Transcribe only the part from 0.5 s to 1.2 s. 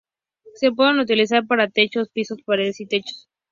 Se pueden